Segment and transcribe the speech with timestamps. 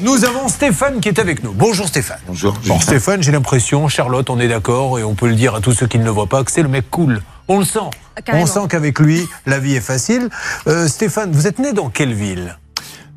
[0.00, 1.52] nous avons Stéphane qui est avec nous.
[1.52, 2.18] Bonjour Stéphane.
[2.26, 2.54] Bonjour.
[2.66, 5.72] Bon, Stéphane, j'ai l'impression, Charlotte, on est d'accord, et on peut le dire à tous
[5.72, 7.22] ceux qui ne le voient pas, que c'est le mec cool.
[7.48, 7.78] On le sent.
[8.24, 8.44] Carrément.
[8.44, 10.28] On sent qu'avec lui, la vie est facile.
[10.66, 12.58] Euh, Stéphane, vous êtes né dans quelle ville?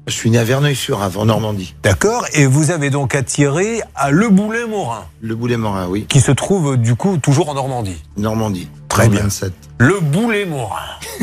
[0.08, 1.76] Je suis né à Verneuil-sur-Avre, en Normandie.
[1.84, 6.06] D'accord Et vous avez donc attiré à Le Boulin-Morin, Le Boulet-Morin, oui.
[6.10, 8.02] qui se trouve du coup toujours en Normandie.
[8.18, 8.68] Normandie.
[8.90, 9.22] Très bien.
[9.22, 9.54] 27.
[9.82, 10.78] Le Boulet-Morin.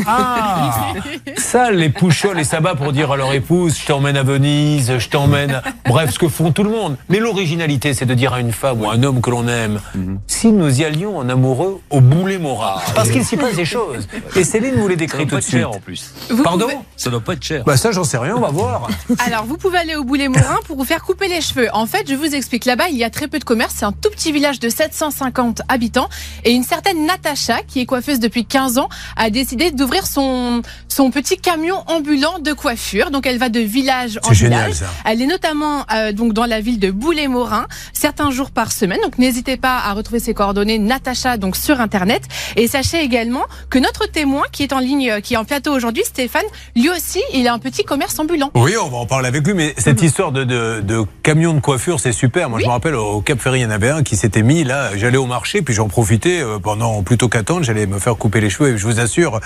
[0.05, 0.93] Ah
[1.37, 5.07] Ça, les pouchols et sabats pour dire à leur épouse je t'emmène à Venise, je
[5.07, 5.61] t'emmène.
[5.87, 6.97] Bref, ce que font tout le monde.
[7.07, 9.79] Mais l'originalité, c'est de dire à une femme ou à un homme que l'on aime
[10.27, 12.81] si nous y allions en amoureux au Boulet-Morin.
[12.95, 14.09] Parce qu'il s'y passe des choses.
[14.35, 15.63] Et Céline vous les décrit tout de suite.
[15.63, 16.11] en plus.
[16.29, 17.63] Vous Pardon pouvez- Ça doit pas être cher.
[17.65, 18.89] Bah ça, j'en sais rien, on va voir.
[19.25, 21.69] Alors, vous pouvez aller au Boulet-Morin pour vous faire couper les cheveux.
[21.71, 22.65] En fait, je vous explique.
[22.65, 23.75] Là-bas, il y a très peu de commerce.
[23.77, 26.09] C'est un tout petit village de 750 habitants.
[26.43, 31.11] Et une certaine Natacha, qui est coiffeuse depuis 15 ans, a décidé d'ouvrir son, son
[31.11, 33.11] petit camion ambulant de coiffure.
[33.11, 34.79] Donc, elle va de village en génial, village.
[34.79, 34.87] ça.
[35.05, 38.99] Elle est notamment euh, donc dans la ville de Boulet-Morin, certains jours par semaine.
[39.03, 42.23] Donc, n'hésitez pas à retrouver ses coordonnées, Natacha, donc sur Internet.
[42.55, 45.71] Et sachez également que notre témoin, qui est en ligne, euh, qui est en plateau
[45.73, 46.43] aujourd'hui, Stéphane,
[46.75, 48.51] lui aussi, il a un petit commerce ambulant.
[48.55, 51.59] Oui, on va en parler avec lui, mais cette histoire de, de, de camion de
[51.59, 52.49] coiffure, c'est super.
[52.49, 54.63] Moi, je me rappelle, au Cap Ferry, il y en avait un qui s'était mis,
[54.63, 58.38] là, j'allais au marché, puis j'en profitais euh, pendant plutôt qu'attendre, j'allais me faire couper
[58.41, 59.39] les cheveux, et je vous assure,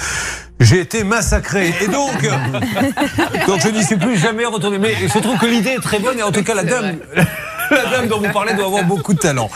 [0.59, 1.73] j'ai été massacré.
[1.81, 2.21] Et donc,
[3.47, 4.77] donc je n'y suis plus jamais retourné.
[4.77, 6.97] Mais je trouve que l'idée est très bonne, et en tout cas, la dame...
[7.71, 9.49] La dame dont vous parlez doit avoir beaucoup de talent.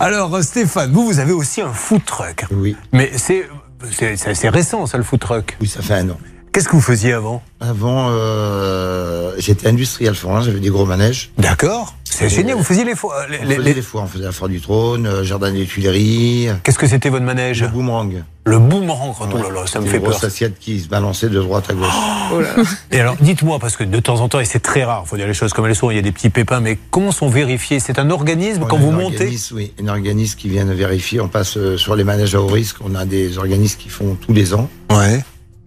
[0.00, 2.46] Alors, Stéphane, vous, vous avez aussi un food truck.
[2.50, 2.74] Oui.
[2.90, 3.48] Mais c'est
[3.92, 5.56] c'est- c'est c'est récent, ça, le food truck.
[5.60, 6.18] Oui, ça fait un an.
[6.52, 11.30] Qu'est-ce que vous faisiez avant Avant, euh, j'étais industriel forain, j'avais des gros manèges.
[11.38, 11.94] D'accord.
[12.04, 12.94] C'est génial, vous faisiez les euh,
[13.30, 15.64] les- On les- faisait les- foires, on faisait la foire du trône, euh, jardin des
[15.64, 18.24] Tuileries, Qu'est-ce que c'était votre manège le boomerang.
[18.44, 19.14] Le boomerang.
[19.20, 20.28] Oh là là, ça me Des fait grosses peur.
[20.28, 22.44] assiettes qui se balançaient de droite à gauche.
[22.90, 25.28] Et alors, dites-moi, parce que de temps en temps, et c'est très rare, faut dire
[25.28, 27.78] les choses comme elles sont, il y a des petits pépins, mais comment sont vérifiés?
[27.78, 31.20] C'est un organisme On quand vous un montez organisme, Oui, un organisme qui vient vérifier.
[31.20, 32.76] On passe euh, sur les manèges à haut risque.
[32.84, 34.68] On a des organismes qui font tous les ans.
[34.90, 35.22] Ouais.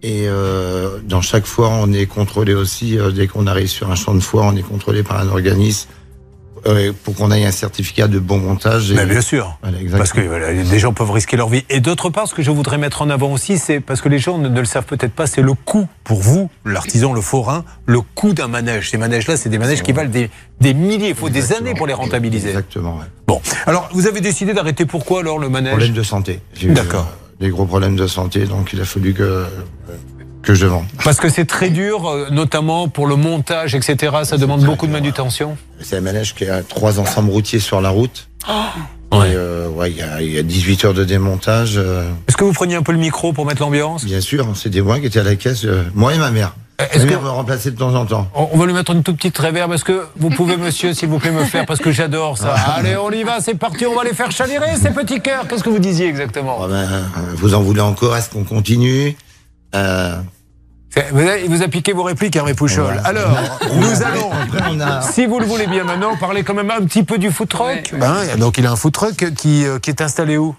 [0.06, 2.98] Et euh, dans chaque foire, on est contrôlé aussi.
[2.98, 5.88] euh, dès qu'on arrive sur un champ de foire, on est contrôlé par un organisme
[6.66, 8.90] euh, pour qu'on ait un certificat de bon montage.
[8.90, 9.56] Et- Mais bien sûr.
[9.62, 9.78] Voilà.
[9.96, 11.64] Parce que voilà, des gens peuvent risquer leur vie.
[11.70, 14.18] Et d'autre part, ce que je voudrais mettre en avant aussi, c'est parce que les
[14.18, 17.64] gens ne, ne le savent peut-être pas, c'est le coût pour vous, l'artisan, le forain,
[17.86, 18.90] le coût d'un manège.
[18.90, 20.28] Ces manèges-là, c'est des manèges qui valent des,
[20.60, 21.08] des milliers.
[21.08, 22.48] Il faut des années pour les rentabiliser.
[22.50, 22.96] Exactement.
[22.98, 23.06] ouais.
[23.26, 23.40] Bon.
[23.66, 25.72] Alors, vous avez décidé d'arrêter pourquoi alors le manège?
[25.72, 26.40] Problème de santé.
[26.62, 27.08] D'accord.
[27.40, 29.44] Des gros problèmes de santé, donc il a fallu que
[30.42, 30.84] que je vende.
[31.02, 34.12] Parce que c'est très dur, euh, notamment pour le montage, etc.
[34.24, 35.56] Ça demande beaucoup de manutention.
[35.80, 38.28] C'est un manège qui a trois ensembles routiers sur la route.
[38.46, 39.30] Ouais.
[39.30, 41.74] Et, euh, ouais, il y, a, il y a 18 heures de démontage.
[41.78, 44.04] euh, Est-ce que vous preniez un peu le micro pour mettre l'ambiance?
[44.04, 46.54] Bien sûr, c'était moi qui étais à la caisse, euh, moi et ma mère.
[46.78, 48.26] Est-ce mère me remplaçait de temps en temps.
[48.34, 49.72] on va lui mettre une toute petite réverb.
[49.72, 52.54] Est-ce que vous pouvez, monsieur, s'il vous plaît, me faire Parce que j'adore ça.
[52.76, 55.46] Allez, on y va, c'est parti, on va les faire chavirer, ces petits cœurs.
[55.48, 56.88] Qu'est-ce que vous disiez exactement Ah ben,
[57.36, 59.16] vous en voulez encore Est-ce qu'on continue
[59.74, 60.16] euh,
[61.12, 62.84] vous avez- Il vous a piqué vos répliques, Hervé Pouchol.
[62.84, 63.02] voilà.
[63.02, 64.30] Alors, nous allons,
[65.12, 67.92] si vous le voulez bien maintenant, parler quand même un petit peu du food truck.
[67.98, 70.54] Ben, donc, il a un food truck qui, euh, qui est installé où?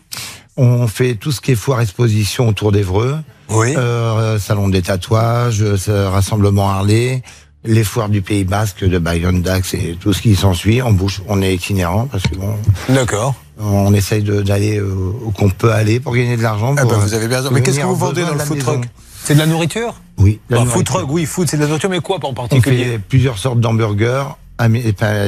[0.58, 3.18] On fait tout ce qui est foire exposition autour d'Evreux,
[3.50, 3.74] Oui.
[3.76, 7.24] euh, salon des tatouages, euh, rassemblement Harley,
[7.66, 10.82] les foires du Pays Basque, de Bayonne, Dax et tout ce qui s'ensuit.
[10.82, 12.54] On bouge, on est itinérant parce que bon,
[12.88, 13.36] D'accord.
[13.60, 16.74] on essaye d'aller où qu'on peut aller pour gagner de l'argent.
[16.78, 17.50] Ah ben, euh, vous avez bien raison.
[17.52, 18.86] Mais qu'est-ce que vous en vendez dans le food truck?
[19.26, 19.96] C'est de la nourriture?
[20.20, 20.40] Oui.
[20.50, 20.78] la Bah, nourriture.
[20.78, 22.86] Food truck, oui, food, c'est de la nourriture, mais quoi en On particulier?
[22.86, 24.24] fait plusieurs sortes d'hamburgers,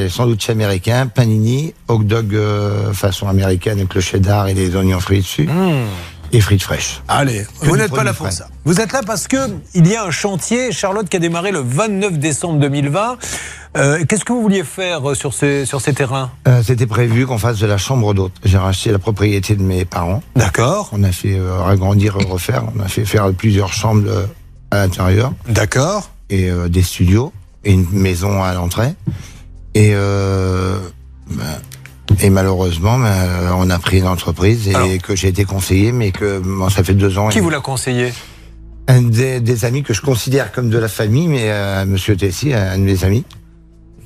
[0.09, 5.19] sandwich américain, panini, hot dog euh, façon américaine avec le cheddar et les oignons frits
[5.19, 5.49] dessus,
[6.33, 7.01] et frites fraîches.
[7.07, 8.47] Allez, Que vous n'êtes pas là pour ça.
[8.65, 9.37] Vous êtes là parce que
[9.73, 13.17] il y a un chantier, Charlotte, qui a démarré le 29 décembre 2020.
[13.77, 16.31] Euh, Qu'est-ce que vous vouliez faire euh, sur ces, sur ces terrains?
[16.47, 18.33] Euh, C'était prévu qu'on fasse de la chambre d'hôte.
[18.43, 20.21] J'ai racheté la propriété de mes parents.
[20.35, 20.89] D'accord.
[20.93, 22.63] On a fait agrandir refaire.
[22.75, 24.09] On a fait faire plusieurs chambres
[24.71, 26.09] à l'intérieur D'accord.
[26.29, 27.31] et des studios
[27.63, 28.93] et une maison à l'entrée.
[29.75, 30.79] Et, euh,
[31.29, 31.43] ben,
[32.21, 36.11] et malheureusement, ben, on a pris une entreprise et Alors- que j'ai été conseillé, mais
[36.11, 37.29] que bon, ça fait deux ans.
[37.29, 38.13] Qui et- vous l'a conseillé?
[38.87, 42.53] Un des, des amis que je considère comme de la famille, mais euh, Monsieur Tessie,
[42.53, 43.25] un de mes amis,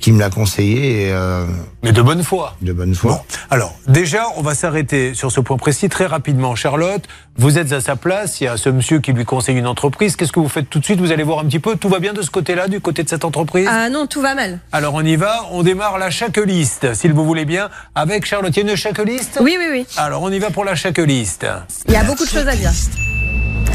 [0.02, 1.46] qui me l'a conseillé et, euh,
[1.82, 2.56] Mais de bonne foi.
[2.60, 3.12] de bonne foi.
[3.12, 3.20] Bon,
[3.50, 6.54] alors déjà, on va s'arrêter sur ce point précis très rapidement.
[6.56, 7.04] Charlotte,
[7.38, 10.16] vous êtes à sa place, il y a ce monsieur qui lui conseille une entreprise.
[10.16, 11.00] Qu'est-ce que vous faites tout de suite?
[11.00, 13.08] Vous allez voir un petit peu, tout va bien de ce côté-là, du côté de
[13.08, 13.68] cette entreprise?
[13.70, 14.58] Ah non, tout va mal.
[14.72, 18.54] Alors on y va, on démarre la checklist, s'il vous voulez bien, avec Charlotte.
[18.56, 19.38] Il y a une checklist?
[19.40, 19.86] Oui, oui, oui.
[19.96, 21.46] Alors on y va pour la checklist.
[21.86, 22.72] Il y a beaucoup de choses à dire.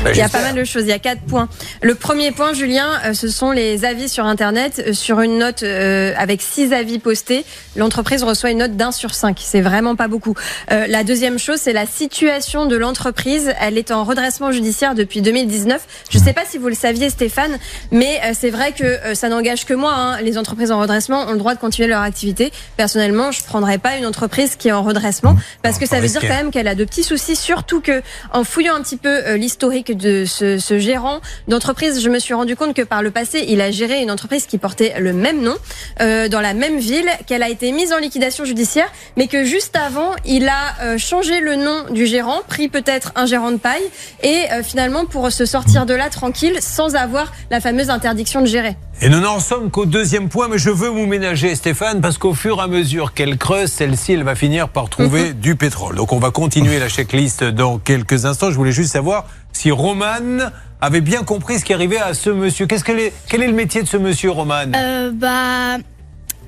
[0.06, 0.84] Il y a pas mal de choses.
[0.84, 1.50] Il y a quatre points.
[1.82, 4.84] Le premier point, Julien, euh, ce sont les avis sur Internet.
[4.86, 7.46] Euh, sur une note euh, avec six avis postés,
[7.76, 9.40] l'entreprise reçoit une note d'un sur cinq.
[9.44, 10.36] C'est vraiment pas beaucoup.
[10.70, 13.54] la deuxième chose, c'est la situation de l'entreprise.
[13.60, 16.06] Elle est en redressement judiciaire depuis 2019.
[16.10, 17.58] Je ne sais pas si vous le saviez, Stéphane,
[17.92, 19.94] mais c'est vrai que ça n'engage que moi.
[19.96, 20.22] Hein.
[20.22, 22.52] Les entreprises en redressement ont le droit de continuer leur activité.
[22.76, 26.22] Personnellement, je prendrais pas une entreprise qui est en redressement parce que ça veut dire
[26.22, 28.02] quand même qu'elle a de petits soucis, surtout que
[28.34, 32.56] en fouillant un petit peu l'historique de ce, ce gérant d'entreprise, je me suis rendu
[32.56, 35.56] compte que par le passé, il a géré une entreprise qui portait le même nom
[36.02, 39.76] euh, dans la même ville, qu'elle a été mise en liquidation judiciaire, mais que juste
[39.76, 43.84] avant, il a euh, changé le nom du gérant, pris peut-être un gérant de paille,
[44.24, 48.48] et euh, finalement pour se sortir de là tranquille, sans avoir la fameuse interdiction de
[48.48, 48.76] gérer.
[49.00, 52.34] Et nous n'en sommes qu'au deuxième point, mais je veux vous ménager, Stéphane, parce qu'au
[52.34, 55.96] fur et à mesure qu'elle creuse, celle-ci, elle va finir par trouver du pétrole.
[55.96, 58.50] Donc on va continuer la checklist dans quelques instants.
[58.50, 60.38] Je voulais juste savoir si Roman
[60.82, 62.68] avait bien compris ce qui arrivait à ce monsieur.
[62.68, 64.72] Qu'est-ce que est, quel est le métier de ce monsieur, Roman?
[64.76, 65.78] Euh, Bah,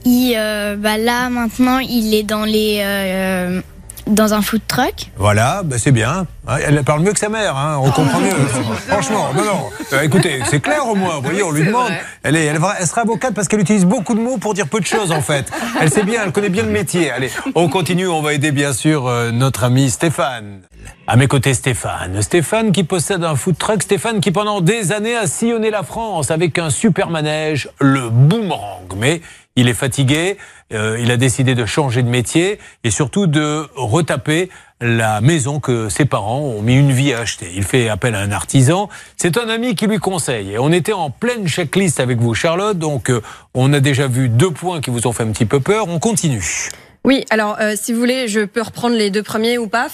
[0.06, 3.62] il, euh, bah là maintenant, il est dans les euh,
[4.06, 5.12] dans un food truck.
[5.18, 6.26] Voilà, bah c'est bien.
[6.66, 8.30] Elle parle mieux que sa mère, hein, on comprend mieux.
[8.88, 9.70] Franchement, non, non.
[9.94, 11.16] Euh, écoutez, c'est clair au moins.
[11.16, 11.92] Vous voyez, on lui demande.
[12.24, 14.80] Elle, est, elle, elle, sera avocate parce qu'elle utilise beaucoup de mots pour dire peu
[14.80, 15.52] de choses en fait.
[15.82, 17.12] Elle sait bien, elle connaît bien le métier.
[17.12, 18.08] Allez, on continue.
[18.08, 20.62] On va aider bien sûr euh, notre ami Stéphane.
[21.08, 22.22] À mes côtés, Stéphane.
[22.22, 23.82] Stéphane qui possède un food truck.
[23.82, 28.94] Stéphane qui pendant des années a sillonné la France avec un super manège, le boomerang.
[28.96, 29.22] Mais
[29.56, 30.38] il est fatigué,
[30.72, 34.50] euh, il a décidé de changer de métier et surtout de retaper
[34.82, 37.52] la maison que ses parents ont mis une vie à acheter.
[37.56, 38.88] Il fait appel à un artisan.
[39.18, 40.52] C'est un ami qui lui conseille.
[40.52, 42.78] Et on était en pleine checklist avec vous, Charlotte.
[42.78, 43.22] Donc, euh,
[43.56, 45.88] on a déjà vu deux points qui vous ont fait un petit peu peur.
[45.90, 46.70] On continue.
[47.04, 49.88] Oui, alors euh, si vous voulez, je peux reprendre les deux premiers ou pas.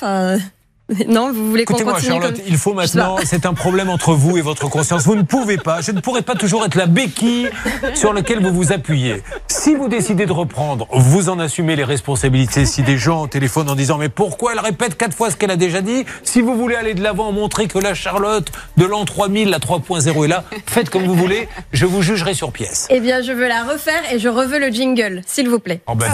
[1.08, 4.42] Non, vous voulez qu'on continue Charlotte, il faut maintenant, c'est un problème entre vous et
[4.42, 5.04] votre conscience.
[5.04, 7.50] Vous ne pouvez pas, je ne pourrai pas toujours être la béquille
[7.96, 9.24] sur laquelle vous vous appuyez.
[9.48, 12.66] Si vous décidez de reprendre, vous en assumez les responsabilités.
[12.66, 15.56] Si des gens téléphonent en disant mais pourquoi elle répète quatre fois ce qu'elle a
[15.58, 16.06] déjà dit?
[16.24, 20.26] Si vous voulez aller de l'avant, montrer que la Charlotte de l'an 3000, la 3.0
[20.26, 22.88] est là, faites comme vous voulez, je vous jugerai sur pièce.
[22.90, 25.82] Eh bien, je veux la refaire et je reveux le jingle, s'il vous plaît.
[25.88, 26.08] Oh ben,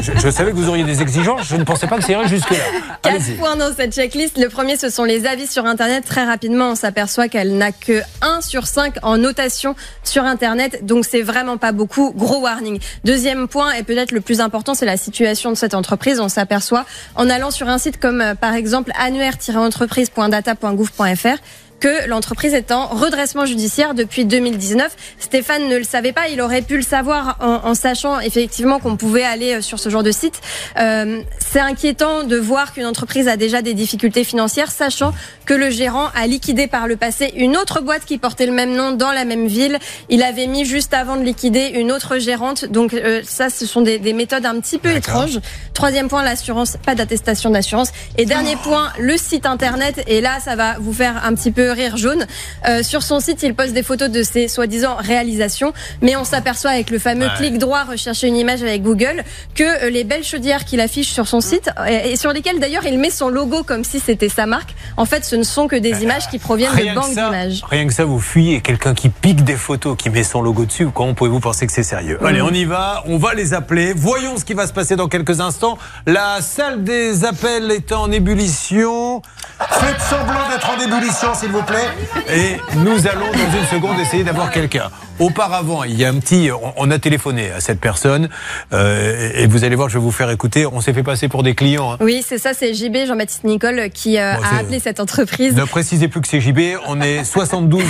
[0.00, 2.28] je, je savais que vous auriez des exigences, je ne pensais pas que ça irait
[2.28, 2.97] jusque-là.
[3.02, 4.38] Quatre points dans cette checklist.
[4.38, 6.04] Le premier, ce sont les avis sur Internet.
[6.04, 10.84] Très rapidement, on s'aperçoit qu'elle n'a que 1 sur 5 en notation sur Internet.
[10.84, 12.12] Donc, c'est vraiment pas beaucoup.
[12.14, 12.80] Gros warning.
[13.04, 16.20] Deuxième point, et peut-être le plus important, c'est la situation de cette entreprise.
[16.20, 21.38] On s'aperçoit en allant sur un site comme, euh, par exemple, annuaire-entreprise.data.gouv.fr
[21.80, 24.94] que l'entreprise est en redressement judiciaire depuis 2019.
[25.18, 29.22] Stéphane ne le savait pas, il aurait pu le savoir en, sachant effectivement qu'on pouvait
[29.22, 30.40] aller euh, sur ce genre de site.
[30.78, 35.12] Euh, c'est inquiétant de voir qu'une entreprise a déjà des difficultés financières, sachant
[35.46, 38.74] que le gérant a liquidé par le passé une autre boîte qui portait le même
[38.74, 39.78] nom dans la même ville.
[40.08, 42.64] Il avait mis juste avant de liquider une autre gérante.
[42.64, 45.38] Donc euh, ça, ce sont des, des, méthodes un petit peu étranges.
[45.74, 47.92] Troisième point, l'assurance, pas d'attestation d'assurance.
[48.16, 50.02] Et dernier point, le site internet.
[50.06, 52.26] Et là, ça va vous faire un petit peu rire jaune.
[52.68, 55.72] Euh, sur son site, il poste des photos de ses soi-disant réalisations,
[56.02, 59.24] mais on s'aperçoit avec le fameux clic droit rechercher une image avec Google
[59.54, 62.98] que euh, les belles chaudières qu'il affiche sur son site et, sur lesquelles d'ailleurs il
[62.98, 66.02] met son logo comme si c'était sa marque, en fait, ce ne sont que des
[66.02, 67.62] images qui proviennent de banques d'images.
[67.68, 70.88] Rien que ça, vous fuyez quelqu'un qui pique des photos, qui met son logo dessus.
[70.92, 73.02] Comment pouvez-vous penser que c'est sérieux Allez, on y va.
[73.06, 73.92] On va les appeler.
[73.94, 75.78] Voyons ce qui va se passer dans quelques instants.
[76.06, 79.22] La salle des appels est en ébullition.
[79.58, 81.88] Faites semblant d'être en ébullition, s'il vous plaît.
[82.32, 84.90] Et nous allons dans une seconde essayer d'avoir quelqu'un.
[85.18, 86.50] Auparavant, il y a un petit.
[86.76, 88.28] On, a téléphoné à cette personne
[88.72, 90.64] euh, et vous allez voir, je vais vous faire écouter.
[90.64, 91.92] On s'est fait passer pour des clients.
[91.92, 91.96] Hein.
[92.00, 95.56] Oui, c'est ça, c'est JB, Jean-Baptiste Nicole, qui euh, a appelé cette entreprise.
[95.56, 96.78] Ne précisez plus que c'est JB.
[96.86, 97.82] On est 72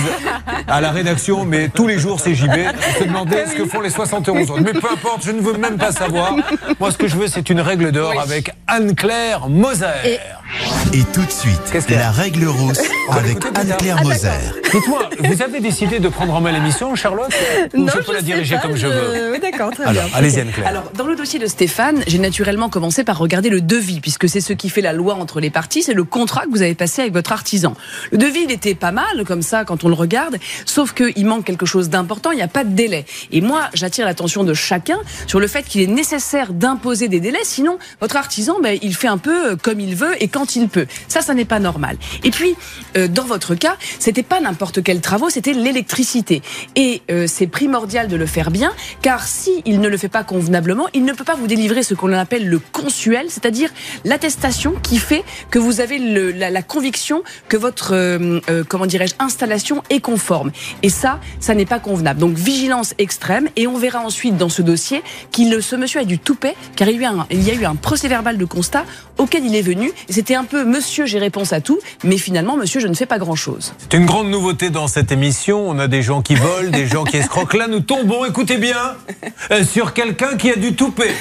[0.67, 2.49] à la rédaction, mais tous les jours c'est JB.
[2.49, 4.61] On se demandait ce que font les 71 autres.
[4.61, 6.35] Mais peu importe, je ne veux même pas savoir.
[6.79, 9.85] Moi, ce que je veux, c'est une règle d'or avec Anne-Claire Moser.
[10.93, 11.03] Et...
[11.13, 14.29] tout de suite, la règle rousse avec Anne-Claire Moser.
[14.71, 17.31] Dites-moi, vous avez décidé de prendre en main l'émission, Charlotte?
[17.73, 20.13] Non, je peux la diriger comme je, veux Oui, d'accord, très Alors, bien.
[20.15, 20.67] Allez-y, Anne-Claire.
[20.67, 24.41] Alors, dans le dossier de Stéphane, j'ai naturellement commencé par regarder le devis, puisque c'est
[24.41, 27.01] ce qui fait la loi entre les parties, c'est le contrat que vous avez passé
[27.01, 27.75] avec votre artisan.
[28.11, 31.45] Le devis, il était pas mal, comme ça, quand on le regarde, sauf qu'il manque
[31.45, 33.05] quelque chose d'important, il n'y a pas de délai.
[33.31, 34.97] Et moi, j'attire l'attention de chacun
[35.27, 39.07] sur le fait qu'il est nécessaire d'imposer des délais, sinon, votre artisan, ben, il fait
[39.07, 40.87] un peu comme il veut, et quand quand il peut.
[41.09, 41.97] Ça, ça n'est pas normal.
[42.23, 42.55] Et puis,
[42.95, 46.41] euh, dans votre cas, c'était pas n'importe quels travaux, c'était l'électricité.
[46.75, 50.87] Et euh, c'est primordial de le faire bien, car si ne le fait pas convenablement,
[50.93, 53.69] il ne peut pas vous délivrer ce qu'on appelle le consuel, c'est-à-dire
[54.05, 59.81] l'attestation qui fait que vous avez la, conviction que votre euh, euh, comment dirais-je installation
[59.89, 60.51] est conforme.
[60.83, 62.19] Et ça, ça n'est pas convenable.
[62.19, 63.47] Donc vigilance extrême.
[63.55, 65.01] Et on verra ensuite dans ce dossier
[65.31, 67.53] qu'il ce monsieur a du toupet, car il y a eu un, il y a
[67.53, 68.85] eu un procès-verbal de constat
[69.17, 69.91] auquel il est venu.
[70.09, 73.19] C'était un peu Monsieur, j'ai réponse à tout, mais finalement, Monsieur, je ne fais pas
[73.39, 73.73] grand-chose.
[73.77, 75.69] C'est une grande nouveauté dans cette émission.
[75.69, 77.53] On a des gens qui volent, des gens qui escroquent.
[77.53, 78.95] Là, nous tombons, écoutez bien,
[79.51, 81.13] euh, sur quelqu'un qui a du toupet.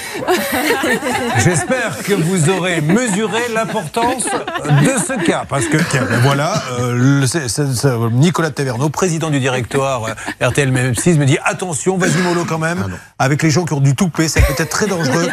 [1.45, 7.21] J'espère que vous aurez mesuré l'importance de ce cas, parce que tiens, ben voilà, euh,
[7.21, 11.99] le, c'est, c'est, c'est, Nicolas Taverneau, président du directoire euh, RTL M6, me dit attention,
[11.99, 12.85] vas-y mollo quand même,
[13.19, 15.29] Ah avec les gens qui ont du toupet, ça peut être très dangereux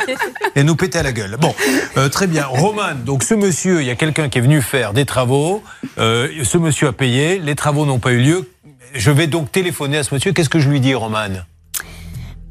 [0.56, 1.38] et nous péter à la gueule.
[1.40, 1.54] Bon,
[1.98, 2.46] euh, très bien.
[2.46, 5.64] Roman, donc ce monsieur, il y a quelqu'un qui est venu faire des travaux.
[5.98, 7.40] Euh, ce monsieur a payé.
[7.40, 8.52] Les travaux n'ont pas eu lieu.
[8.94, 10.34] Je vais donc téléphoner à ce monsieur.
[10.34, 11.30] Qu'est-ce que je lui dis, Roman?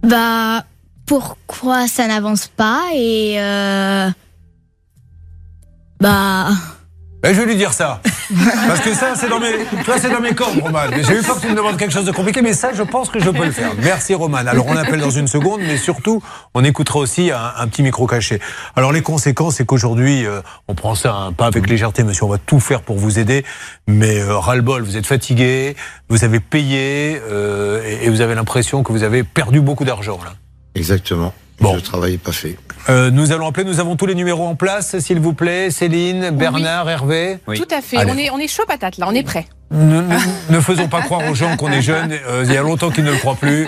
[0.03, 0.65] Bah,
[1.07, 4.11] pourquoi ça n'avance pas et euh,
[6.01, 6.49] bah.
[7.23, 8.01] ben, Je vais lui dire ça.
[8.69, 10.81] Parce que ça, c'est dans mes, ça, c'est dans mes cordes, Roman.
[10.97, 13.09] J'ai eu peur que tu me demandes quelque chose de compliqué, mais ça, je pense
[13.09, 13.73] que je peux le faire.
[13.83, 14.39] Merci, Roman.
[14.39, 16.23] Alors, on appelle dans une seconde, mais surtout,
[16.55, 18.41] on écoutera aussi un, petit micro caché.
[18.77, 22.25] Alors, les conséquences, c'est qu'aujourd'hui, euh, on prend ça hein, pas avec légèreté, monsieur.
[22.25, 23.45] On va tout faire pour vous aider.
[23.87, 25.77] Mais euh, ras-le-bol, vous êtes fatigué,
[26.09, 30.19] vous avez payé, euh, et, et vous avez l'impression que vous avez perdu beaucoup d'argent,
[30.25, 30.33] là.
[30.75, 31.33] Exactement.
[31.61, 31.75] Bon.
[31.75, 32.57] Le travail n'est pas fait.
[32.89, 35.71] Euh, nous allons appeler, nous avons tous les numéros en place, s'il vous plaît.
[35.71, 37.39] Céline, Bernard, Hervé.
[37.47, 37.97] Tout à fait.
[37.97, 38.13] Allez.
[38.13, 39.47] On est, on est chaud patate là, on est prêt.
[39.75, 40.03] Ne,
[40.51, 42.13] ne- faisons pas croire aux gens qu'on est jeunes.
[42.29, 43.67] Euh, il y a longtemps qu'ils ne le croient plus.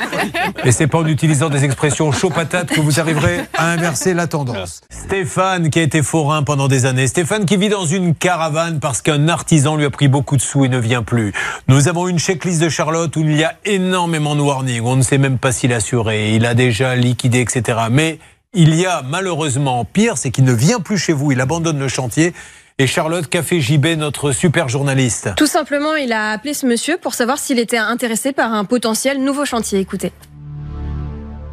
[0.65, 4.27] Et c'est pas en utilisant des expressions chaud patate que vous arriverez à inverser la
[4.27, 4.83] tendance.
[4.89, 7.09] Stéphane, qui a été forain pendant des années.
[7.09, 10.65] Stéphane qui vit dans une caravane parce qu'un artisan lui a pris beaucoup de sous
[10.65, 11.33] et ne vient plus.
[11.69, 14.83] Nous avons une checklist de Charlotte où il y a énormément de warnings.
[14.85, 16.35] On ne sait même pas s'il a assuré.
[16.35, 17.79] Il a déjà liquidé, etc.
[17.91, 18.19] Mais
[18.55, 21.33] il y a malheureusement pire, c'est qu'il ne vient plus chez vous.
[21.33, 22.33] Il abandonne le chantier.
[22.78, 25.30] Et Charlotte, Café JB, notre super journaliste.
[25.38, 29.25] Tout simplement, il a appelé ce monsieur pour savoir s'il était intéressé par un potentiel
[29.25, 29.78] nouveau chantier.
[29.78, 30.12] Écoutez.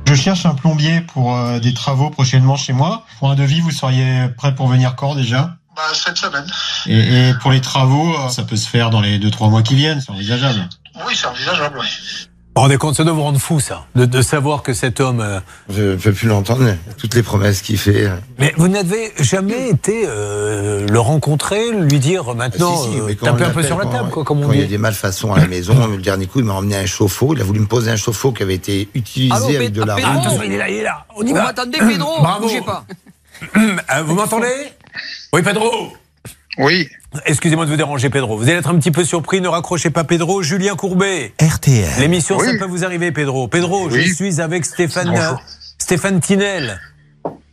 [0.06, 3.06] Je cherche un plombier pour euh, des travaux prochainement chez moi.
[3.20, 5.56] Pour un devis, vous seriez prêt pour venir quand déjà?
[5.78, 6.46] Bah, cette semaine.
[6.88, 9.76] et, et pour les travaux, euh, ça peut se faire dans les 2-3 mois qui
[9.76, 10.68] viennent, c'est envisageable.
[11.08, 11.88] Oui, c'est envisageable, oui.
[12.56, 15.00] Vous vous rendez compte, ça doit vous rendre fou, ça, de, de savoir que cet
[15.00, 15.22] homme.
[15.22, 16.76] euh, Je ne peux plus l'entendre.
[17.00, 18.06] Toutes les promesses qu'il fait.
[18.06, 23.14] euh, Mais vous n'avez jamais été euh, le rencontrer, lui dire maintenant, si, si, euh,
[23.16, 25.34] taper un peu sur la table, quoi, comme on Quand il y a des malfaçons
[25.34, 27.34] à la maison, le dernier coup, il m'a emmené un chauffe-eau.
[27.34, 29.96] Il a voulu me poser un chauffe-eau qui avait été utilisé Allô, avec de la
[29.96, 31.06] Pedro Ah, attention, il est là, il est là.
[31.18, 31.44] On y Vous va.
[31.46, 32.44] m'attendez, Pedro Bravo.
[32.46, 32.86] Bougez pas.
[34.06, 34.54] Vous m'entendez?
[35.34, 35.92] Oui, Pedro.
[36.58, 36.90] Oui.
[37.26, 38.38] Excusez-moi de vous déranger, Pedro.
[38.38, 39.42] Vous allez être un petit peu surpris.
[39.42, 40.44] Ne raccrochez pas, Pedro.
[40.44, 41.34] Julien Courbet.
[41.42, 42.00] RTL.
[42.00, 43.48] L'émission, ça peut vous arriver, Pedro.
[43.48, 45.42] Pedro, je suis avec Stéphane, Bonjour.
[45.80, 46.80] Stéphane Tinel.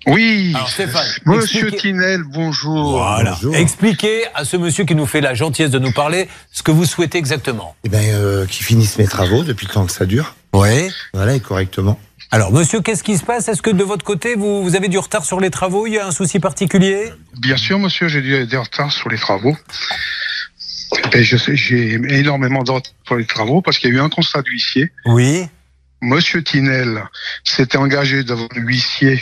[0.07, 0.53] Oui.
[0.55, 2.93] Alors, Stéphane, Monsieur expliquez- Tinel, bonjour.
[2.99, 3.33] Voilà.
[3.33, 3.55] Bonjour.
[3.55, 6.87] Expliquez à ce monsieur qui nous fait la gentillesse de nous parler ce que vous
[6.87, 7.75] souhaitez exactement.
[7.85, 10.35] Eh ben, euh, qui finissent mes travaux depuis le temps que ça dure.
[10.55, 10.91] Oui.
[11.13, 11.99] Voilà, et correctement.
[12.33, 13.49] Alors, monsieur, qu'est-ce qui se passe?
[13.49, 15.87] Est-ce que de votre côté, vous, vous avez du retard sur les travaux?
[15.87, 17.11] Il y a un souci particulier?
[17.39, 19.57] Bien sûr, monsieur, j'ai du- des retards sur les travaux.
[21.13, 24.93] J'ai énormément de retard sur les travaux parce qu'il y a eu un constat d'huissier.
[25.07, 25.47] Oui.
[26.03, 27.03] Monsieur Tinel
[27.45, 29.21] s'était engagé devant l'huissier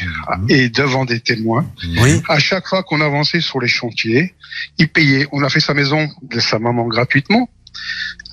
[0.48, 1.66] et devant des témoins.
[2.00, 2.22] Oui.
[2.28, 4.34] À chaque fois qu'on avançait sur les chantiers,
[4.78, 5.26] il payait.
[5.32, 7.48] On a fait sa maison de sa maman gratuitement.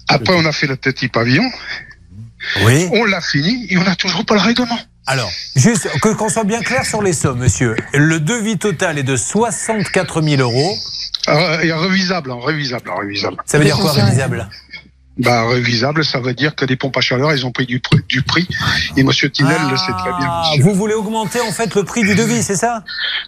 [0.10, 1.50] Après, on a fait le petit pavillon.
[2.64, 2.90] Oui.
[2.92, 4.78] On l'a fini et on n'a toujours pas le règlement.
[5.08, 7.76] Alors, juste que qu'on soit bien clair sur les sommes, monsieur.
[7.94, 10.78] Le devis total est de 64 000 euros.
[11.28, 13.38] Euh, et révisable, hein, révisable, hein, révisable.
[13.46, 14.48] Ça veut dire quoi, réalisable
[15.18, 18.06] Bah, révisable, ça veut dire que les pompes à chaleur, ils ont pris du, pr-
[18.08, 18.48] du prix.
[18.98, 20.64] Et Monsieur Tinel le sait très bien, Ah, monsieur.
[20.64, 22.84] Vous voulez augmenter en fait le prix du devis, c'est ça?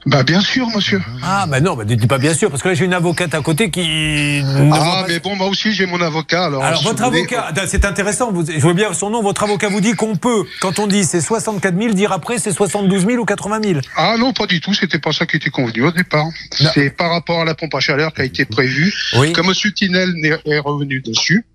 [0.06, 1.01] Bah, bien sûr, monsieur.
[1.24, 3.41] Ah, bah non, bah ne pas bien sûr, parce que là j'ai une avocate à
[3.41, 4.41] côté qui.
[4.74, 6.46] Ah, mais bon, moi aussi, j'ai mon avocat.
[6.46, 9.70] Alors, Alors votre avocat, ah, c'est intéressant, vous, je vois bien son nom, votre avocat
[9.70, 13.17] vous dit qu'on peut, quand on dit c'est 64 000, dire après c'est 72 000
[13.22, 13.79] ou 80 000.
[13.96, 14.74] Ah non, pas du tout.
[14.74, 16.27] C'était pas ça qui était convenu au départ.
[16.74, 18.94] C'est par rapport à la pompe à chaleur qui a été prévue.
[19.17, 19.32] Oui.
[19.34, 20.13] Que Monsieur Tinel
[20.46, 21.46] est revenu dessus.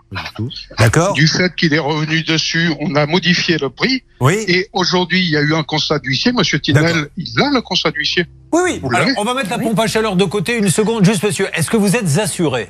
[0.78, 4.02] D'accord Du fait qu'il est revenu dessus, on a modifié le prix.
[4.20, 4.44] Oui.
[4.48, 6.32] Et aujourd'hui, il y a eu un constat d'huissier.
[6.32, 6.60] Monsieur.
[6.60, 8.26] Tinel, il a le constat d'huissier.
[8.52, 8.80] Oui, oui.
[8.82, 11.48] Vous Alors on va mettre la pompe à chaleur de côté une seconde, juste monsieur.
[11.54, 12.68] Est-ce que vous êtes assuré?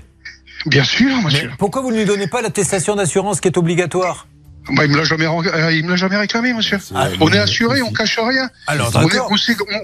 [0.66, 1.50] Bien sûr, Mais monsieur.
[1.58, 4.28] pourquoi vous ne lui donnez pas l'attestation d'assurance qui est obligatoire?
[4.74, 6.78] Bah, il me l'a jamais, euh, il me l'a jamais réclamé, monsieur.
[6.94, 8.48] Ah, on est assuré, on cache rien.
[8.68, 8.92] Alors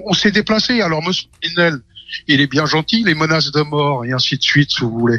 [0.07, 0.81] on s'est déplacé.
[0.81, 1.81] Alors, monsieur Tinel,
[2.29, 5.19] il est bien gentil, les menaces de mort et ainsi de suite, si vous voulez.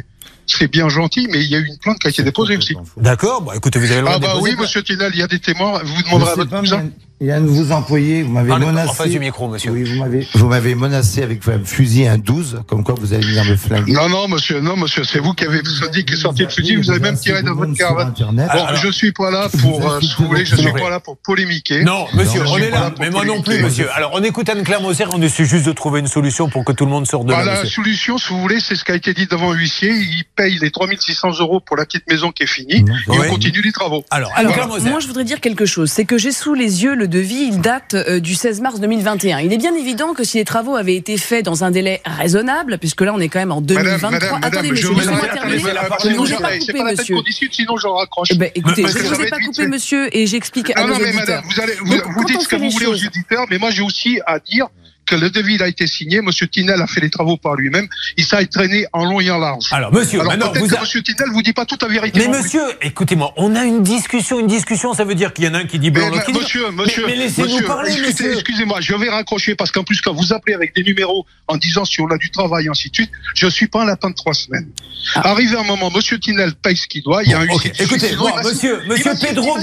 [0.58, 2.76] C'est bien gentil, mais il y a eu une plainte qui a été déposée aussi.
[2.96, 5.26] D'accord, bon, écoutez, vous avez le droit Ah bah oui, monsieur Tinel, il y a
[5.26, 5.80] des témoins.
[5.82, 6.90] Vous demanderez à votre cousin.
[7.20, 8.94] Mais Il y a un de vos employés, vous m'avez Parlez en menacé.
[8.94, 9.70] face du micro, monsieur.
[9.72, 13.24] Oui, vous m'avez, vous m'avez menacé avec un fusil, un 12, comme quoi vous allez
[13.26, 13.92] venir me flinguer.
[13.92, 15.60] Non, non, monsieur, non, monsieur, c'est vous qui avez
[15.92, 18.14] dit qu'il sortait le fusil, vous avez même tiré dans votre caravane.
[18.18, 20.98] Bon, Alors- je suis pas là pour, euh, si vous voulez, je suis pas là
[21.00, 21.84] pour polémiquer.
[21.84, 23.88] Non, monsieur, Non, on est là, mais moi non plus, monsieur.
[23.94, 26.84] Alors, on écoute Anne-Claire Moser, on essaie juste de trouver une solution pour que tout
[26.86, 27.82] le monde sorte de Bah, là, la monsieur.
[27.82, 29.90] solution, si vous voulez, c'est ce qui a été dit devant l'huissier.
[29.92, 33.60] Il paye les 3600 euros pour la petite maison qui est finie et on continue
[33.62, 34.04] les travaux.
[34.10, 34.88] Alors, Alors, Anne-Claire Moser.
[34.90, 35.90] moi, je voudrais dire quelque chose.
[35.90, 37.48] C'est que j'ai sous les yeux le devis.
[37.52, 39.40] Il date euh, du 16 mars 2021.
[39.40, 42.78] Il est bien évident que si les travaux avaient été faits dans un délai raisonnable,
[42.78, 44.10] puisque là, on est quand même en 2023.
[44.10, 45.56] Madame, madame, Attendez, monsieur, je laissez-moi terminer.
[45.56, 47.16] ne vous ai pas coupé, monsieur.
[47.50, 48.28] sinon je raccroche.
[48.32, 50.94] Eh ben, écoutez, je ne vous ai pas coupé, monsieur, et j'explique à Non, nos
[50.94, 51.14] auditeurs.
[51.14, 53.58] madame, vous, allez, vous, Donc, vous quand dites ce que vous voulez aux auditeurs, mais
[53.58, 54.68] moi j'ai aussi à dire
[55.10, 56.20] que le devis il a été signé.
[56.22, 57.88] Monsieur Tinel a fait les travaux par lui-même.
[58.16, 59.66] Il s'est traîné en long et en large.
[59.72, 61.88] Alors, monsieur, Alors maintenant, peut-être vous que a- Monsieur Tinel vous dit pas toute la
[61.88, 62.18] vérité.
[62.20, 65.54] Mais monsieur, écoutez-moi, on a une discussion, une discussion, ça veut dire qu'il y en
[65.54, 67.66] a un qui dit blanc, Mais, l'autre qui dit monsieur, monsieur, mais, mais laissez-nous monsieur,
[67.66, 68.34] parler, excusez- monsieur.
[68.34, 71.84] excusez-moi, je vais raccrocher parce qu'en plus quand vous appelez avec des numéros en disant
[71.84, 74.34] si on a du travail ainsi de suite, je suis pas un lapin de trois
[74.34, 74.68] semaines.
[75.16, 77.54] Arrivé un moment, monsieur Tinel paye ce qu'il doit, il y a un Ah.
[77.54, 79.56] Ok, huissier Écoutez, il va- monsieur, monsieur Pedro,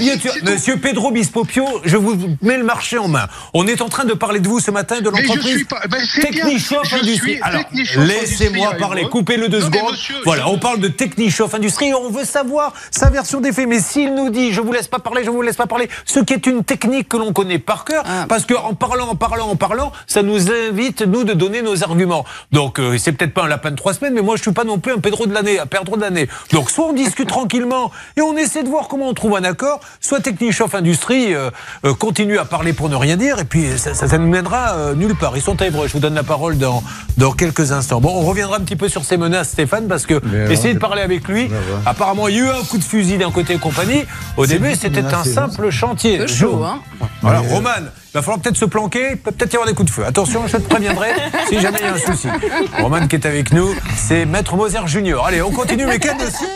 [0.44, 3.28] monsieur Pedro Bispopio, je vous mets le marché en main.
[3.54, 5.37] On est en train de parler de vous ce matin de l'entreprise
[5.68, 5.80] pas.
[5.88, 6.00] Ben
[6.92, 7.38] Industrie.
[7.42, 7.62] Alors,
[7.96, 9.08] laissez-moi parler.
[9.08, 9.90] Coupez-le deux Non, secondes.
[9.92, 11.92] monsieur, voilà, on parle de Technichoff Industrie.
[11.94, 13.68] On veut savoir sa version des faits.
[13.68, 16.20] Mais s'il nous dit, je vous laisse pas parler, je vous laisse pas parler, ce
[16.20, 18.26] qui est une technique que l'on connaît par cœur, Ah.
[18.28, 21.82] parce que en parlant, en parlant, en parlant, ça nous invite nous de donner nos
[21.82, 22.24] arguments.
[22.52, 24.64] Donc euh, c'est peut-être pas un lapin de trois semaines, mais moi je suis pas
[24.64, 26.28] non plus un Pedro de l'année, un Pedro de l'année.
[26.52, 29.80] Donc soit on discute tranquillement et on essaie de voir comment on trouve un accord,
[30.00, 31.50] soit Technichoff Industrie euh,
[31.84, 34.74] euh, continue à parler pour ne rien dire, et puis ça, ça, ça nous mènera
[34.76, 35.27] euh, nulle part.
[35.36, 35.86] Ils sont à Évreux.
[35.86, 36.82] Je vous donne la parole dans
[37.16, 38.00] dans quelques instants.
[38.00, 40.78] Bon, on reviendra un petit peu sur ces menaces, Stéphane, parce que alors, essayez de
[40.78, 41.50] parler avec lui.
[41.84, 44.04] Apparemment, il y a eu un coup de fusil d'un côté et compagnie.
[44.36, 46.18] Au début, c'était un simple chantier.
[46.18, 46.80] Peu chaud, hein.
[47.22, 49.74] Voilà, Mais, euh, Roman, il va falloir peut-être se planquer, peut peut-être y avoir des
[49.74, 50.04] coups de feu.
[50.06, 51.08] Attention, je te préviendrai
[51.48, 52.28] si jamais il y a un souci.
[52.80, 55.26] Roman qui est avec nous, c'est Maître Moser Junior.
[55.26, 56.46] Allez, on continue mais quel dossier?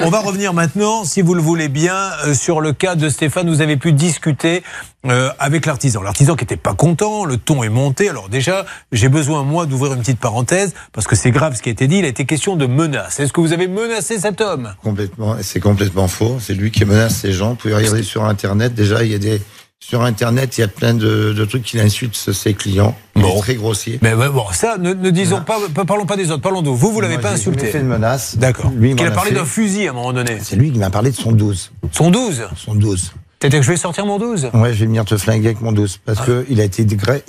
[0.00, 3.48] On va revenir maintenant, si vous le voulez bien, euh, sur le cas de Stéphane.
[3.48, 4.62] Vous avez pu discuter
[5.06, 6.02] euh, avec l'artisan.
[6.02, 8.08] L'artisan qui était pas content, le ton est monté.
[8.08, 11.68] Alors déjà, j'ai besoin, moi, d'ouvrir une petite parenthèse, parce que c'est grave ce qui
[11.68, 11.98] a été dit.
[11.98, 13.20] Il a été question de menace.
[13.20, 14.74] Est-ce que vous avez menacé cet homme?
[14.82, 16.38] Complètement, c'est complètement faux.
[16.40, 17.50] C'est lui qui menace ces gens.
[17.50, 18.74] Vous pouvez regarder sur Internet.
[18.74, 19.40] Déjà, il y a des,
[19.86, 22.96] sur Internet, il y a plein de, de trucs qu'il insulte ses clients.
[23.16, 23.38] Il Bon.
[23.38, 23.98] très grossier.
[24.02, 26.76] Mais bon, ça, ne, ne disons pas, parlons pas des autres, parlons de vous.
[26.76, 27.66] Vous, vous l'avez pas insulté.
[27.66, 28.36] fait de menace.
[28.38, 28.70] D'accord.
[28.76, 30.38] Lui, il Qu'il a parlé d'un fusil à un moment donné.
[30.42, 31.70] C'est lui qui m'a parlé de son 12.
[31.92, 33.12] Son 12 Son 12.
[33.40, 35.72] Peut-être que je vais sortir mon 12 Ouais, je vais venir te flinguer avec mon
[35.72, 36.00] 12.
[36.04, 36.26] Parce Ah.
[36.26, 37.22] que il a été dégré-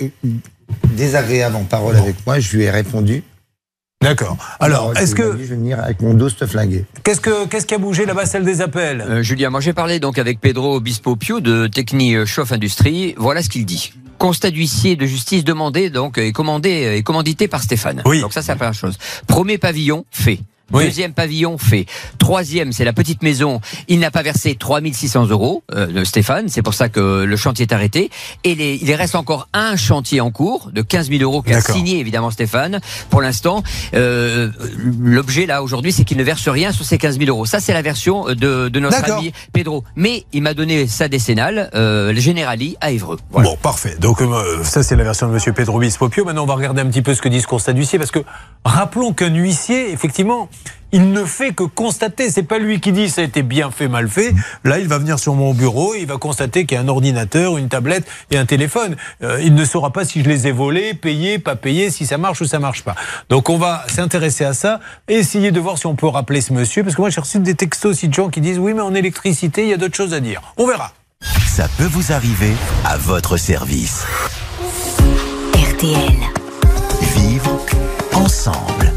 [0.94, 2.40] désagréable en parole avec moi.
[2.40, 3.22] Je lui ai répondu.
[4.02, 4.36] D'accord.
[4.60, 6.84] Alors, est-ce que dit, Je vais venir avec mon 12 te flinguer.
[7.02, 9.00] qu'est-ce que qu'est-ce qui a bougé là-bas, celle des appels?
[9.00, 13.14] Euh, Julien, moi j'ai parlé donc avec Pedro Obispo Pio de Techni Chauffe Industrie.
[13.16, 13.94] Voilà ce qu'il dit.
[14.18, 18.02] Constat d'huissier de justice demandé donc et commandé et commandité par Stéphane.
[18.04, 18.20] Oui.
[18.20, 18.98] Donc ça c'est la première chose.
[19.26, 20.40] Premier pavillon fait.
[20.72, 20.84] Oui.
[20.84, 21.86] Deuxième pavillon fait.
[22.18, 23.60] Troisième, c'est la petite maison.
[23.88, 26.48] Il n'a pas versé 3600 euros, euh, de Stéphane.
[26.48, 28.10] C'est pour ça que le chantier est arrêté.
[28.44, 31.98] Et les- il reste encore un chantier en cours de 15 000 euros qu'a signé
[32.00, 32.80] évidemment Stéphane.
[33.10, 33.62] Pour l'instant,
[33.94, 34.50] euh,
[35.00, 37.46] l'objet là aujourd'hui, c'est qu'il ne verse rien sur ces 15 000 euros.
[37.46, 39.84] Ça, c'est la version de, de notre ami Pedro.
[39.94, 43.18] Mais il m'a donné sa décennale, euh, le Generali à Évreux.
[43.30, 43.50] Voilà.
[43.50, 43.96] Bon, parfait.
[44.00, 46.24] Donc euh, ça, c'est la version de Monsieur Pedro Bispopio.
[46.24, 48.20] Maintenant, on va regarder un petit peu ce que dit ce constat d'huissier, parce que
[48.64, 50.48] rappelons qu'un huissier, effectivement,
[50.92, 52.30] il ne fait que constater.
[52.30, 54.34] C'est pas lui qui dit ça a été bien fait, mal fait.
[54.64, 56.88] Là, il va venir sur mon bureau, et il va constater qu'il y a un
[56.88, 58.96] ordinateur, une tablette et un téléphone.
[59.22, 62.18] Euh, il ne saura pas si je les ai volés, payés, pas payés, si ça
[62.18, 62.94] marche ou ça marche pas.
[63.28, 66.52] Donc, on va s'intéresser à ça et essayer de voir si on peut rappeler ce
[66.52, 68.80] monsieur, parce que moi, j'ai reçu des textos aussi de gens qui disent oui, mais
[68.82, 70.40] en électricité, il y a d'autres choses à dire.
[70.56, 70.92] On verra.
[71.46, 72.52] Ça peut vous arriver
[72.84, 74.04] à votre service.
[75.54, 76.16] RTL.
[77.16, 77.58] Vivre
[78.14, 78.92] ensemble.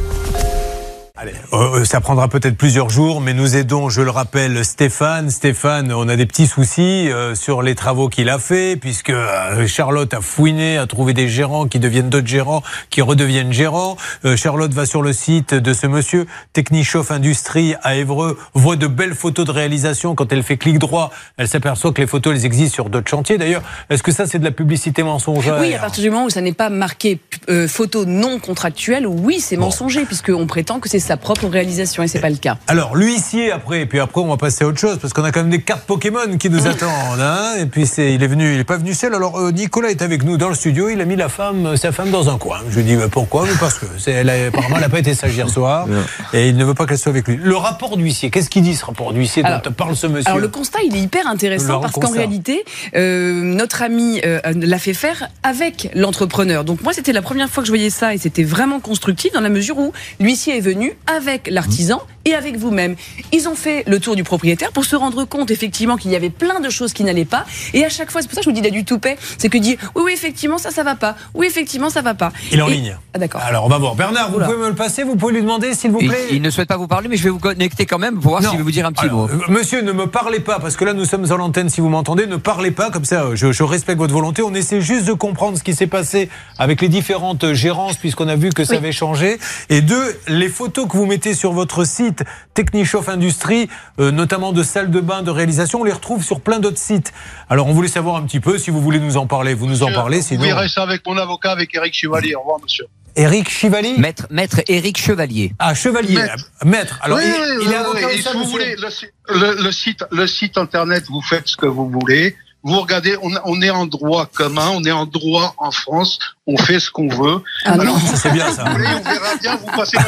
[1.21, 5.29] Allez, euh, ça prendra peut-être plusieurs jours, mais nous aidons, je le rappelle, Stéphane.
[5.29, 9.67] Stéphane, on a des petits soucis euh, sur les travaux qu'il a fait, puisque euh,
[9.67, 13.97] Charlotte a fouiné, a trouvé des gérants qui deviennent d'autres gérants, qui redeviennent gérants.
[14.23, 18.87] Euh, Charlotte va sur le site de ce monsieur, Technichoff Industrie à Évreux, voit de
[18.87, 20.15] belles photos de réalisation.
[20.15, 23.37] Quand elle fait clic droit, elle s'aperçoit que les photos, elles existent sur d'autres chantiers.
[23.37, 25.57] D'ailleurs, est-ce que ça, c'est de la publicité mensongère?
[25.59, 29.41] Oui, à partir du moment où ça n'est pas marqué euh, photo non contractuelle, oui,
[29.41, 32.57] c'est mensonger, puisqu'on prétend que c'est sa propre réalisation et c'est pas le cas.
[32.67, 35.31] Alors, l'huissier après, et puis après on va passer à autre chose parce qu'on a
[35.31, 37.19] quand même des cartes Pokémon qui nous attendent.
[37.19, 39.15] Hein et puis c'est, il est venu, il est pas venu seul.
[39.15, 40.87] Alors euh, Nicolas est avec nous dans le studio.
[40.89, 42.59] Il a mis la femme, sa femme dans un coin.
[42.69, 43.45] Je lui dis mais pourquoi?
[43.47, 45.87] Mais parce que c'est, elle a- apparemment elle n'a pas été sage hier soir
[46.33, 47.37] et il ne veut pas qu'elle soit avec lui.
[47.41, 50.27] Le rapport d'huissier, qu'est-ce qu'il dit ce rapport d'huissier dont Alors- parle ce monsieur?
[50.29, 52.63] Alors le constat, il est hyper Le intéressant parce qu'en réalité,
[52.95, 56.63] euh, notre ami euh, l'a fait faire avec l'entrepreneur.
[56.65, 59.41] Donc moi, c'était la première fois que je voyais ça et c'était vraiment constructif dans
[59.41, 62.95] la mesure où l'huissier est venu avec l'artisan et avec vous-même.
[63.31, 66.29] Ils ont fait le tour du propriétaire pour se rendre compte effectivement qu'il y avait
[66.29, 67.45] plein de choses qui n'allaient pas.
[67.73, 69.17] Et à chaque fois, c'est pour ça que je vous dis il a du toupet,
[69.37, 72.31] c'est que dit oui oui effectivement ça ça va pas, oui effectivement ça va pas.
[72.51, 72.97] Il est en Et- ligne.
[73.13, 73.41] Ah, d'accord.
[73.41, 73.95] Alors on va voir.
[73.95, 74.45] Bernard, vous Oula.
[74.47, 76.77] pouvez me le passer Vous pouvez lui demander s'il vous plaît il ne souhaite pas
[76.77, 78.85] vous parler, mais je vais vous connecter quand même pour voir s'il veut vous dire
[78.85, 79.29] un petit Alors, mot.
[79.33, 81.89] euh, Monsieur, ne me parlez pas, parce que là, nous sommes en l'antenne, si vous
[81.89, 84.41] m'entendez, ne parlez pas, comme ça, euh, je, je respecte votre volonté.
[84.41, 88.27] On essaie juste de comprendre ce qui s'est passé avec les différentes euh, gérances, puisqu'on
[88.27, 89.39] a vu que ça avait changé.
[89.69, 92.08] Et deux, les photos que vous mettez sur votre site,
[92.53, 93.69] Technichoff Industrie,
[93.99, 97.13] euh, notamment de salles de bain, de réalisation, on les retrouve sur plein d'autres sites.
[97.49, 99.83] Alors, on voulait savoir un petit peu, si vous voulez nous en parler, vous nous
[99.83, 100.43] en parlez, Vous sinon...
[100.43, 102.35] verrez ça avec mon avocat, avec Eric Chevalier.
[102.35, 102.85] Au revoir, monsieur.
[103.15, 105.53] Éric Chivali Maître, maître Éric Chevalier.
[105.59, 106.45] Ah, Chevalier, Maître.
[106.63, 106.99] maître.
[107.01, 108.05] Alors, oui, il, oui, il oui, est avocat oui.
[108.05, 111.03] ou Et ça, si vous monsieur voulez, le, si- le- le site, le site internet,
[111.09, 112.35] vous faites ce que vous voulez.
[112.61, 116.57] Vous regardez, on, on est en droit commun, on est en droit en France, on
[116.57, 117.41] fait ce qu'on veut.
[117.65, 117.97] Ah non.
[117.99, 118.65] Ça, c'est bien, ça.
[118.65, 120.07] Vous voulez, on verra bien, vous passez doigt.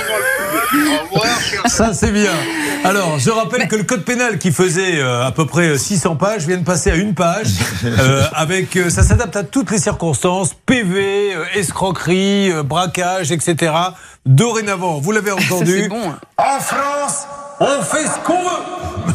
[0.54, 2.32] Au revoir, cher Ça, c'est bien.
[2.84, 6.46] Alors, je rappelle que le code pénal qui faisait euh, à peu près 600 pages
[6.48, 7.48] vient de passer à une page.
[7.86, 13.74] euh, avec, euh, ça s'adapte à toutes les circonstances PV, euh, escroquerie, euh, braquage, etc.
[14.26, 15.88] Dorénavant, vous l'avez entendu.
[15.90, 16.10] bon.
[16.10, 16.20] hein.
[16.38, 17.28] En France,
[17.60, 19.11] on fait ce qu'on veut.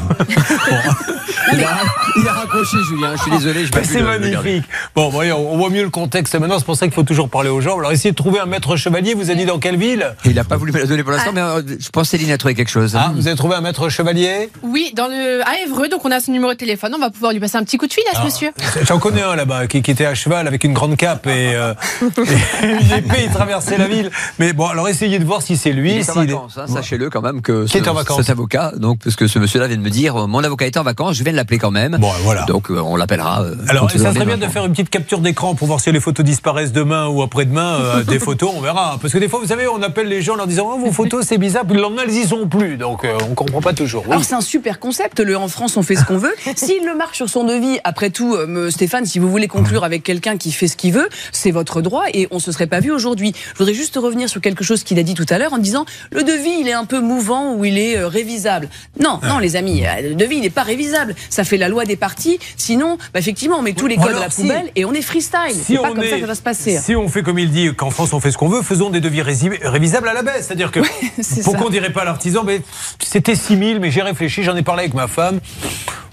[1.53, 1.79] Il a,
[2.17, 3.13] il a raccroché, Julien.
[3.17, 4.65] Je suis désolé, C'est magnifique.
[4.95, 6.59] Bon, voyons, on voit mieux le contexte maintenant.
[6.59, 7.79] C'est pour ça qu'il faut toujours parler aux gens.
[7.79, 9.15] Alors, essayez de trouver un maître chevalier.
[9.15, 10.15] Vous avez dit dans quelle ville?
[10.25, 12.33] Il n'a pas voulu me la donner pour l'instant, mais euh, je pense que Céline
[12.33, 12.97] a trouvé quelque chose.
[12.97, 14.51] ah, Vous avez trouvé un maître chevalier?
[14.63, 16.93] Oui, dans le à Évreux, donc on a son numéro de téléphone.
[16.97, 18.51] On va pouvoir lui passer un petit coup de fil à ce monsieur.
[18.83, 21.75] J'en connais un là-bas qui, qui était à cheval avec une grande cape et, euh,
[22.03, 24.11] et une épée, il traversait la ville.
[24.39, 25.93] Mais bon, alors essayez de voir si c'est lui.
[25.95, 28.19] Il est en vacances, hein, sachez-le quand même que Qui est en vacances?
[28.19, 30.77] cet avocat, donc parce que ce monsieur-là vient de me dire, euh, mon avocat est
[30.77, 31.97] en vacances, je viens de l'appeler quand même.
[31.99, 32.43] Bon, voilà.
[32.45, 33.43] Donc euh, on l'appellera.
[33.43, 36.01] euh, Alors, ça serait bien de faire une petite capture d'écran pour voir si les
[36.01, 37.81] photos disparaissent demain ou après-demain.
[37.81, 38.99] euh, des photos, on verra.
[39.01, 40.93] Parce que des fois, vous savez, on appelle les gens en leur disant oh, vos
[41.01, 42.77] photos, c'est bizarre, puis le lendemain, elles y sont plus.
[42.77, 44.03] Donc, euh, on comprend pas toujours.
[44.07, 44.13] Oui.
[44.13, 46.35] Alors c'est un super concept, le en France on fait ce qu'on veut.
[46.57, 50.03] S'il le marque sur son devis, après tout, euh, Stéphane, si vous voulez conclure avec
[50.03, 52.91] quelqu'un qui fait ce qu'il veut, c'est votre droit et on se serait pas vu
[52.91, 53.33] aujourd'hui.
[53.55, 55.85] Je voudrais juste revenir sur quelque chose qu'il a dit tout à l'heure en disant
[56.11, 58.69] le devis il est un peu mouvant ou il est euh, révisable.
[59.01, 61.15] Non, non les amis, euh, le devis il n'est pas révisable.
[61.31, 62.39] Ça fait la loi des parties.
[62.57, 65.03] Sinon, bah, effectivement, on met tous les codes à la si- poubelle et on est
[65.03, 65.55] freestyle.
[65.65, 66.79] c'est pas comme ça que ça va se passer.
[66.79, 69.01] si on fait comme il dit qu'en France on fait ce qu'on veut, faisons des
[69.01, 70.47] devis révisables à la baisse.
[70.47, 70.81] C'est-à-dire que
[71.21, 71.67] c'est pourquoi ça.
[71.67, 72.61] on dirait pas à l'artisan, mais
[73.03, 75.41] c'était 6 000, mais j'ai réfléchi, j'en ai parlé avec ma femme.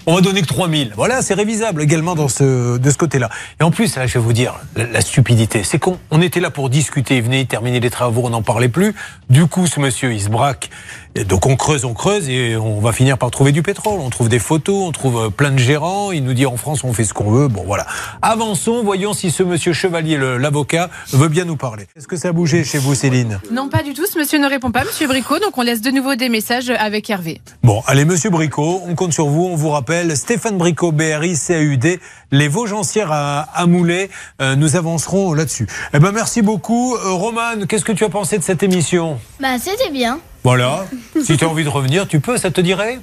[0.06, 0.90] On va donner que 3 000.
[0.96, 3.30] Voilà, c'est révisable également dans ce, de ce côté-là.
[3.58, 6.40] Et en plus, là, je vais vous dire, la, la stupidité, c'est qu'on on était
[6.40, 8.94] là pour discuter, venez terminer les travaux, on n'en parlait plus.
[9.30, 10.68] Du coup, ce monsieur, il se braque.
[11.16, 14.00] Et donc on creuse, on creuse et on va finir par trouver du pétrole.
[14.00, 16.10] On trouve des photos, on trouve euh, plein de gérants.
[16.10, 17.46] Il nous dit en France on fait ce qu'on veut.
[17.46, 17.86] Bon voilà.
[18.20, 21.86] Avançons, voyons si ce monsieur Chevalier, l'avocat, veut bien nous parler.
[21.96, 23.40] Est-ce que ça a bougé chez vous, Céline?
[23.52, 24.06] Non, pas du tout.
[24.06, 25.38] Ce monsieur ne répond pas, monsieur Bricot.
[25.38, 27.40] Donc on laisse de nouveau des messages avec Hervé.
[27.62, 29.44] Bon, allez, monsieur Bricot, on compte sur vous.
[29.44, 32.00] On vous rappelle, Stéphane Bricot, BRI, CAUD,
[32.32, 34.10] les Vosgencières à, à Moulet.
[34.42, 35.68] Euh, nous avancerons là-dessus.
[35.92, 36.96] Eh ben, merci beaucoup.
[36.96, 39.20] Euh, Romane, qu'est-ce que tu as pensé de cette émission?
[39.38, 40.18] Bah, c'était bien.
[40.44, 40.84] Voilà.
[41.24, 43.00] si tu as envie de revenir, tu peux, ça te dirait?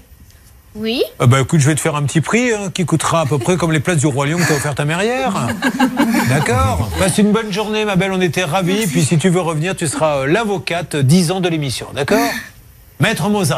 [0.76, 1.04] Oui.
[1.20, 3.38] Ah bah écoute, je vais te faire un petit prix hein, qui coûtera à peu
[3.38, 5.00] près comme les places du Roi Lion que t'as offert ta mère.
[6.30, 6.90] D'accord?
[6.98, 8.88] Passe une bonne journée, ma belle, on était ravis.
[8.88, 12.20] Puis si tu veux revenir, tu seras euh, l'avocate 10 ans de l'émission, d'accord?
[13.02, 13.56] Maître Moser.